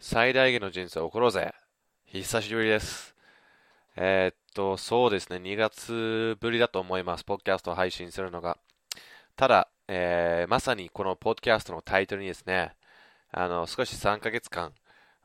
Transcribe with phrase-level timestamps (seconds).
[0.00, 1.52] 最大限の人生を送ろうぜ。
[2.06, 3.16] 久しぶりです。
[3.96, 7.24] えー、っと、そうですね、2月ぶりだと思います。
[7.24, 8.58] ポッドキャストを配信するのが。
[9.34, 12.76] ただ、えー、まさにこのポッドキャストのタイトルにですね、
[13.32, 14.72] あの、少し3ヶ月間、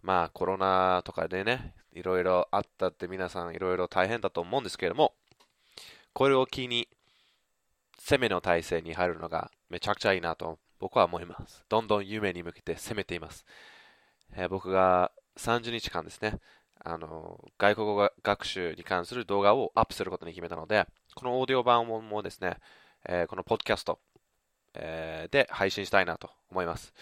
[0.02, 5.14] まあコロナとかでね、いろいろあったって皆さんいろいろ大変だと思うんですけれども、
[6.14, 6.88] これを機に、
[8.00, 11.64] 攻めの体制に入るのがめちゃくちゃいいなと僕は思います。
[11.70, 13.46] どんどん夢に向けて攻めています。
[14.36, 16.39] えー、僕が30日間ですね、
[16.83, 22.57] あの、外国語学習に関する動画をアップすることに決めたので、このオーディオ版もですね、
[23.07, 24.00] えー、このポッドキャスト、
[24.75, 26.93] えー、で配信したいなと思います。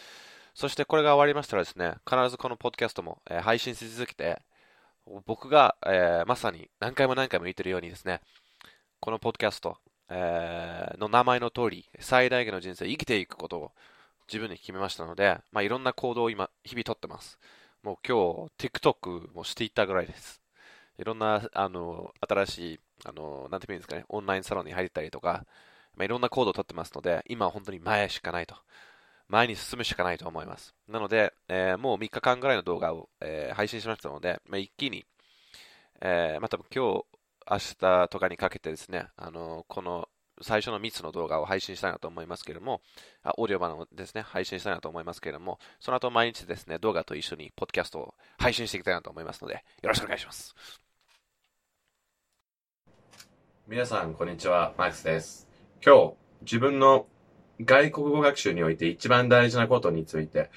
[0.54, 4.42] そしてこれが終わりましたらですね、必ずこのポッドキャストも、えー、配信し続けて、
[5.26, 8.22] 僕が、えまさに何回も何回も言ってるようにですね、
[9.00, 9.78] このポッドキャスト、
[10.10, 13.72] えの名前の通り、最大限の人生生きていくことを
[14.28, 17.40] 自分で決めましたので、まあ、いろんな行動を今、日々とってます。
[17.84, 20.42] もう今日、TikTok もしていったぐらいです。
[20.98, 25.46] いろんな、あの、新しい、あの、なんて言うんですかね、オンラインサロンに入ったりとか、
[25.96, 28.56] まあ、いろんな行動をとってますので、今は本当に前しかないと。
[29.28, 30.76] 前に進むしかないと思います。
[30.90, 35.06] なので、えー、もう3日間ぐらいの動画を、えー、配信しましたので、まあ、一気に、
[36.02, 37.06] えー、まあ、多分今日、
[37.50, 40.08] 明日とかにかけてですね、あのこの
[40.44, 42.82] 最初の3つの動画を配信したいなと思いますけれども、
[43.24, 50.56] あオーディオ版をですね、配信したいなと思いますけれども、その後毎日ですね、動画と一緒にポッドキャストを配信していきたいなと思いますので、よろしくお願いします。
[53.68, 54.74] 皆さん、こんにちは。
[54.78, 55.48] マックスです。
[55.86, 57.08] 今日、自分の
[57.64, 60.50] 外国語学習において一番大事なことについて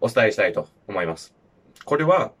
[0.00, 1.34] お伝えしたいと思います。
[1.84, 2.32] これは、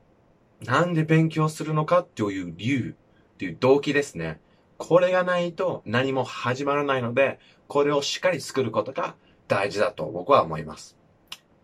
[0.60, 2.94] なんで勉強するのかという理由、
[3.38, 4.40] という動機ですね。
[4.82, 7.38] これがないと何も始まらないので、
[7.68, 9.14] これをしっかり作ることが
[9.46, 10.98] 大事だと僕は思います。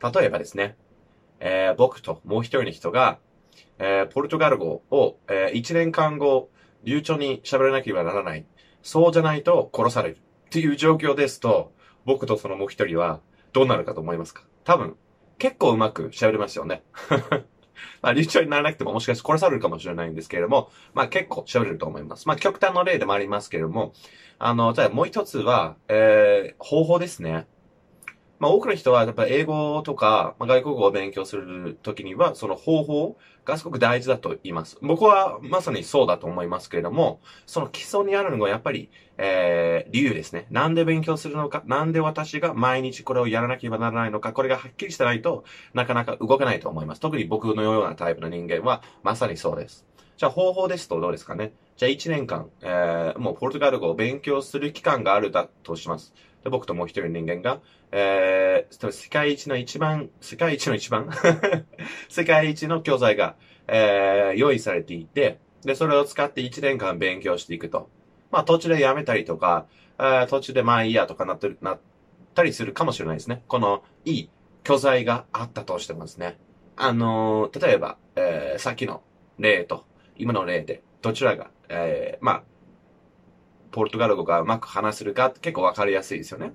[0.01, 0.77] 例えばですね、
[1.41, 3.19] えー、僕ともう一人の人が、
[3.81, 6.49] えー、ポルトガル語を、えー、1年間後、
[6.85, 8.47] 流暢に喋らなければならない。
[8.83, 10.19] そうじゃないと殺される。
[10.47, 11.73] っていう状況ですと、
[12.05, 13.21] 僕とそのもう一人は
[13.53, 14.45] どうなるかと思いますか？
[14.63, 14.97] 多分、
[15.39, 16.85] 結構うまく喋れますよね。
[18.03, 22.27] まあ、流暢にならなくてももしかして殺されるかもしれないんですけれども、まあ結構喋れると思います。
[22.29, 23.93] まあ極端の例でもありますけれども、
[24.39, 27.47] あの、ただもう一つは、えー、方法ですね。
[28.39, 34.79] まあ多くの人はやっぱ英語とか、外国語を勉強するときには、その方法がすごく大事だと言います。
[34.83, 40.47] 僕はまさにそうだと思いますけれども、その基礎にあるのがやっぱり、えー、理由ですね。
[40.51, 45.45] なんで勉強するのか、なんで私が毎日これをやらなければならないのか、これがはっきりしてないと
[45.75, 47.01] なかなか動けないと思います。
[47.01, 49.87] 特に僕のようなタイプの人間はまさにそうです。
[50.17, 51.53] じゃあ方法ですとどうですかね。
[51.77, 56.13] じゃあ1年間、えー、もうポルトガル語を勉強する期間があるだとします。
[56.49, 57.61] で僕ともう一人の人間が、
[57.93, 61.11] えー、世界一の一番、世界一の一番
[62.09, 63.37] 世界一の教材が、
[63.67, 67.91] えー、用意されていて、で、それを使って1年間勉強していくと。
[68.31, 69.67] まあ、途中でやめたりとか、
[69.99, 71.81] えー、途中でまあいいやとかなってる、なっ
[72.35, 73.43] たりするかもしれないですね。
[73.49, 74.31] この、いい
[74.65, 76.39] 教材があったとしてますね。
[76.77, 79.03] あのー、例えば、えー、さっきの
[79.39, 79.85] 例と、
[80.17, 82.43] 今の例で、どちらが、えー、まあ、
[83.79, 86.53] ポルトガル語がうまく話せるか結構わかりやすいですよね。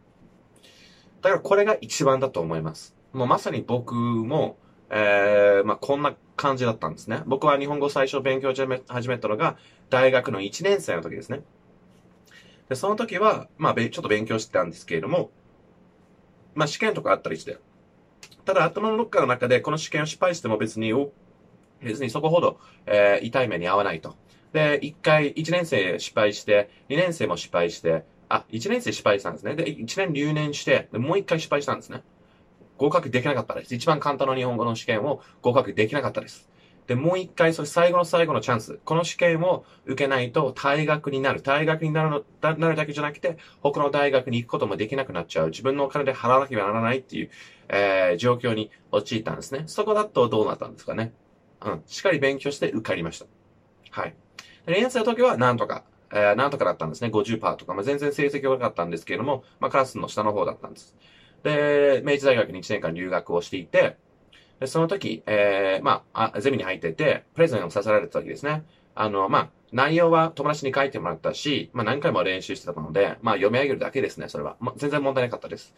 [1.22, 2.98] だからこれが一番だと思います。
[3.14, 4.58] もうまさに僕も、
[4.90, 7.24] えー、まあこんな感じだったんですね。
[7.26, 9.56] 僕は日本語最初勉強始めたのが
[9.90, 11.44] 大学の1年生の時ですね。
[12.68, 15.32] で、その時は、まあちょっと勉強してたんですけれども、
[16.56, 17.58] まあ試験とかあったりして。
[18.44, 20.92] ただ頭のどっかの中でこの試験を失敗しても別に、
[21.82, 24.18] 別にそこほど、えー、痛い目に遭わないと。
[24.54, 29.56] で、一回、一年生失敗して、二年生も失敗して、あ、一年生失敗したんですね。
[29.56, 32.04] で、一年留年して、でもう一回失敗したんですね。
[32.78, 33.76] 合格できなかったです。
[33.76, 36.50] 一番簡単な日本語の試験を合格できなかったです。
[36.88, 38.80] で、もう一回、それ最後の最後のチャンス。
[38.84, 41.42] この試験を受けないと退学になる。
[41.42, 45.50] 退学になるの、なるだけじゃなくて、他の大学に行くこともできなくなっちゃう。
[45.50, 47.30] 自分のお金で払わなければならないっていう、
[47.70, 49.64] えー、状況に陥ったんですね。
[49.68, 51.14] そこだとどうなったんですかね。
[51.62, 51.84] うん。
[51.88, 53.26] しっかり勉強して受かりました。
[53.92, 54.16] はい。
[54.66, 57.10] 連生の時はなんとか、えー、なんとかだったんですね。
[57.10, 57.74] 50%とか。
[57.74, 60.96] まあ、全然成績悪かったんですけれども、まあ、クラスの下の方だったんです。
[61.44, 63.98] で、明治大学に1年間留学をしていて、
[64.60, 68.64] でその時、えー、まあ、ゼミに入ってて、プレゼンをさせられた時ですね。
[68.96, 74.56] あの、まあ、内容は友達に書いてもらったし、まあ、何回も練習してたので、まあ、読み上げるだけですね、それは。
[74.60, 75.74] まあ、全然問題なかったです。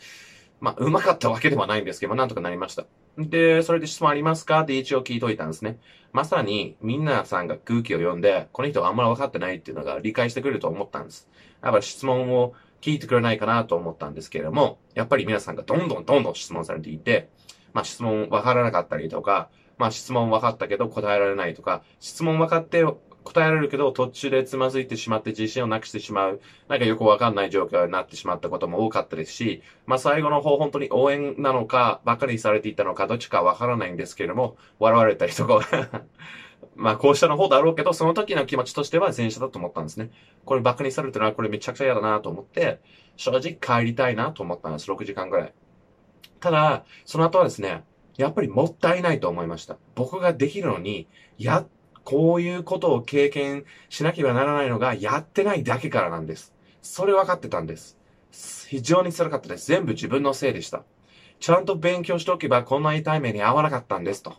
[0.62, 2.86] まあ、うまかったわけではないんですけど、なんとかなりました。
[3.18, 4.62] で、それで質問ありますか？
[4.62, 5.80] って一応聞いといたんですね。
[6.12, 11.30] まさに、みんなさんが空気を読んで、この人はあんまり分かってないっていうのが理解してくれると思ったんです。
[11.62, 17.30] やっぱ質問を聞いてくれないかなと思ったんですけれども、やっぱり皆さんがどんどんどんどん質問されていて、
[17.74, 22.84] まあ質問分からなかったりとか、まあ質問分かったけど答えられないとか、質問分かって
[23.26, 26.40] 答えられるけど途中でつまずいてしまって自信をなくしてしまう、
[26.70, 35.60] なんかよくわかんない状況になってしまったことも多かったですし、まあ最後の方本当に応援なのか、ばかりされていたのか、どっちかわからないんですけれども、笑われたりとか
[36.76, 40.12] まあ、こうしたの方だろうけど、その時の気持ちとしては前者だと思ったんですね。
[40.44, 42.80] これバカにされてるのはこれめちゃくちゃ嫌だなと思って、
[43.16, 44.92] 正直帰りたいなと思ったんです。
[44.92, 45.54] 6時間ぐらい。
[46.40, 47.84] ただ、その後はですね、
[48.18, 49.78] やっぱりもったいないと思いました。
[49.96, 51.08] 僕ができるのに、
[51.38, 51.66] や、
[52.06, 56.54] こういうことを経験しなければならないのがやってないだけからなんです。
[56.82, 57.98] それ分かってたんです。
[58.70, 59.68] 非常に辛かったです。
[59.68, 60.84] 全部自分のせいでした。
[61.40, 64.36] ちゃんと勉強しておけばこんな痛い目に遭わなかったんですと。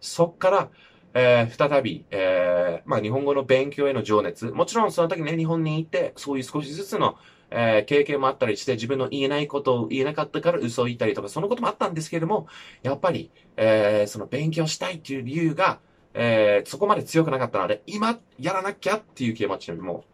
[0.00, 0.68] そっから、
[1.14, 4.46] えー、再び、えー、まあ日本語の勉強への情熱。
[4.46, 7.16] もちろんその時ね、日本に行って、そういう少しずつの、
[7.50, 12.46] えー、経験もあったりして、自分の言えないことを言えなかったから嘘を言ったりとか、そのこともあったんですけれども、
[12.82, 15.80] やっぱり、えー、その勉強したいっていう理由が、
[16.20, 20.04] えー、そこまで強くなかったので、今、やらなきゃっていう気持ちよりも、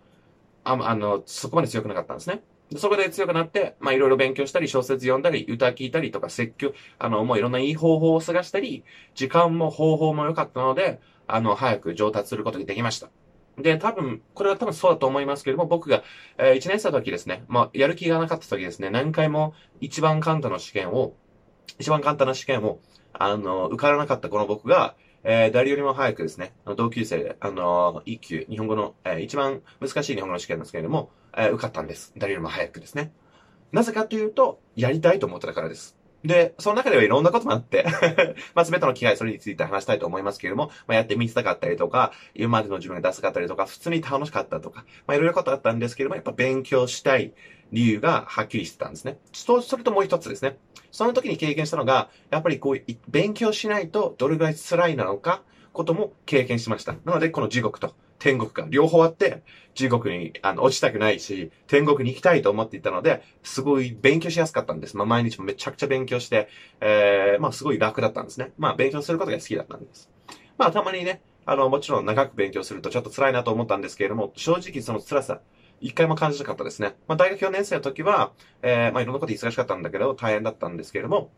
[0.62, 2.42] ああの、そこまで強くなかったんですね。
[2.76, 8.84] そこで強くなって、まあいろいろ勉強したり、小説読んだり、歌聞いたりとか、説教、あの、もういろんないい方法を探したり、
[9.14, 13.08] 時間も方法も良かったので、あの、早く上達することができました。
[13.56, 16.02] で、多分、これは多分そうだと思いますけれども、僕が、
[16.36, 21.14] えー、1年生の時ですね、まあ、やる気がなかった時ですね、何回も一番簡単な試験を、
[21.78, 22.80] 一番簡単な試験を、
[23.14, 32.12] あの、受からなかったこの僕が、えー、誰よりも早くですね、同級生で、あのー、一級、日本語の、えー、一番難しい日本語の試験なんですけれども、えー、受かったんです。
[32.18, 33.10] 誰よりも早くですね。
[33.72, 35.96] なぜかというと、やりたいと思ってたからです。
[36.24, 37.84] で、その中ではいろんなこともあって
[38.54, 47.34] まあ、すべての機会それについて話したいと思いますけれども、まあ、やってみせたかったりとか、今までの自分が出すかったりとか、普通に楽しかったとか、まあ、いろいろことあったんですけれども、やっぱ勉強したい
[47.72, 49.18] 理由がはっきりしてたんですね。
[49.32, 50.56] それともう一つですね。
[50.90, 55.42] その時に経験したのが、やっぱりこう、勉強しないとどれぐらい辛いなのか、
[55.72, 56.94] ことも経験しました。
[57.04, 57.94] なので、この地獄と
[58.24, 59.42] 天国が両方あって、
[59.74, 64.96] 地獄にあの落ちたくないし、天国に行きたいと思っていたので、すごい勉強しやすかったんです。
[64.96, 66.48] まあ、毎日もめちゃくちゃ勉強して、
[66.80, 68.52] えー、まあ、すごい楽だったんですね。
[68.56, 70.08] まあ、勉強することが好きだったんです。
[70.56, 75.42] まあ、たまにね、あの、もちろん長く勉強するとちょっと辛いなと思ったんですけれども、正直その辛さ、
[75.82, 76.94] 一回も感じなかったですね。
[77.06, 78.32] まあ、大学4年生の時は、
[78.62, 81.30] えー、まあ、いろんなこと忙しかったんだけど、大変だったんですけれども、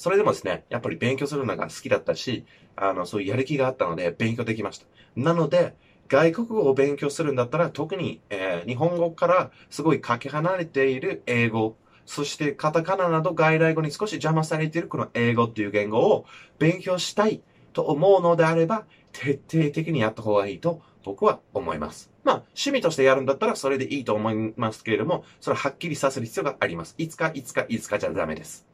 [0.00, 4.86] それでもですね、やっぱり勉強するのが好きだったし、あの、そういうやる気があったので勉強できました。
[5.14, 5.74] なので、
[6.08, 11.76] 外国語を勉強するんだったら、特に、えー、日本語からすごいかけ離れている英語、
[12.06, 16.24] そしてカタカナなど外来語に少し邪魔されているこの英語っていう言語を
[16.58, 17.42] 勉強したい
[17.74, 22.10] と思うのであれば、徹底的にやった方がいいと僕は思います。
[22.24, 26.94] まあ、趣味としてやるんだったらそれでいいと思いますけれども、それははっきりさせる必要があります。
[26.96, 28.69] いつか、いつか、いつかじゃダメです。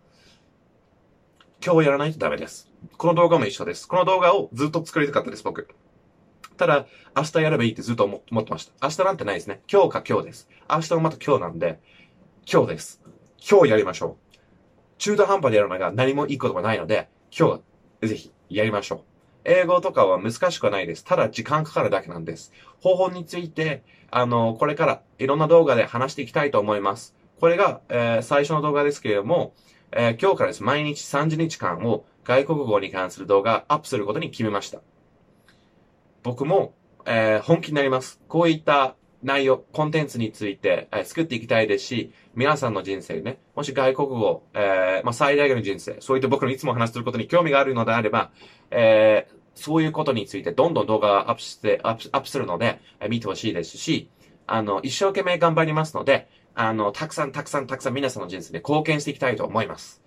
[1.66, 2.70] 今日やらないとダメです。
[2.96, 3.88] この動画も一緒です。
[3.88, 5.66] この動画をずっと作りたかったです、僕。
[6.56, 6.86] ただ、
[7.16, 8.86] 明日やればいいってずっと思ってました。
[8.86, 9.62] 明日なんてないですね。
[9.68, 10.48] 今日か今日です。
[10.70, 11.80] 明日もまた今日なんで、
[12.48, 13.02] 今日です。
[13.50, 14.36] 今日やりましょう。
[14.98, 17.60] 中途半端でやるのが何もいいことがないので、今
[18.00, 19.00] 日ぜひやりましょう。
[19.42, 21.02] 英語とかは難しくはないです。
[21.02, 22.52] ただ時間かかるだけなんです。
[22.80, 23.82] 方法について、
[24.12, 27.16] あの、これからいろんな動画で話していきたいと思います。
[27.40, 29.52] これが、えー、最初の動画ですけれども、
[29.98, 30.62] えー、今日からです。
[30.62, 34.82] 毎日30日間を外国語に関する動画アップすることに決めました。
[36.22, 36.74] 僕も、
[37.06, 38.20] えー、本気になります。
[38.28, 48.32] こういった内容、コンテンツについて、えー、作っていきたいですし、皆さんの人生ね、もし外国語、えー、まあ、最大限の人生、そういった僕のいつも話することに興味があるのであれば、
[48.70, 54.10] えー、そういうことについてどんどん動画アップして、アップアップするので、えー、見てほしいですし、
[54.46, 60.02] あの、一生懸命頑張りますので、あの、たくさんたくさんたくさん皆さんの人生に貢献していきたいと思います。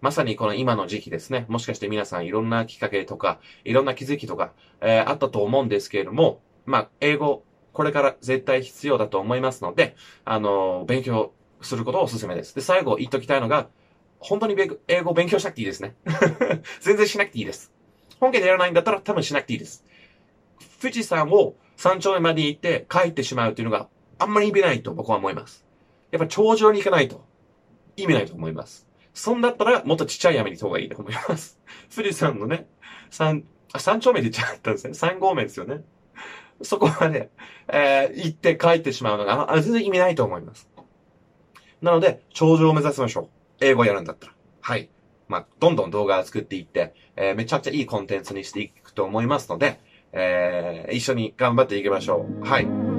[0.00, 1.44] まさにこの今の時期ですね。
[1.48, 12.54] もしかして皆さんいろんなきっかけとか、いろんな気づきとか、えー、あったと思うんですけれども、まあ、英語、これから絶対必要だと思いますので、あの、勉強することをお勧めです。
[12.54, 13.68] で、最後言っときたいのが、
[14.20, 14.56] 本当に
[14.88, 15.96] 英語を勉強しなくていいですね。
[16.80, 17.70] 全然しなくていいです。
[18.20, 19.84] 本家でやらないんだったら多分しなくていいです。
[20.80, 23.88] 富士山を山頂まで行って帰ってしまうっていうのが
[24.18, 25.69] あんまり意味ないと僕は思います。
[26.10, 27.24] やっぱ頂上に行かないと
[27.96, 28.86] 意味ないと思います。
[29.14, 31.58] そんだったら、もっとちっちゃい山に行った方がいいと思います。
[31.94, 32.66] 富士山のね、
[33.10, 34.94] 三、あ、三丁目で言っちゃったんですね。
[34.94, 35.82] 三合目ですよね。
[36.62, 37.30] そこまで、
[37.68, 40.68] えー、行って帰ってしまうのが、あ全然意味ないと思います。
[41.80, 43.28] なので、頂上を目指しましょう。
[43.60, 44.34] 英語やるんだったら。
[44.60, 44.90] はい。
[45.28, 49.80] まあ、どんどん動画を作っていって、えー、めちゃくちゃいいコンテンツにしていくと思いますので、
[50.12, 52.44] えー、一緒に頑張っていきましょう。
[52.44, 52.89] はい。